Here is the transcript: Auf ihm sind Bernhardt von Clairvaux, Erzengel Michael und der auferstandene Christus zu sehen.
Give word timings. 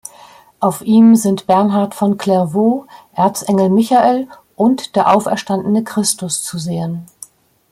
Auf 0.59 0.81
ihm 0.81 1.15
sind 1.15 1.45
Bernhardt 1.45 1.93
von 1.93 2.17
Clairvaux, 2.17 2.87
Erzengel 3.13 3.69
Michael 3.69 4.27
und 4.55 4.95
der 4.95 5.15
auferstandene 5.15 5.83
Christus 5.83 6.41
zu 6.43 6.57
sehen. 6.57 7.05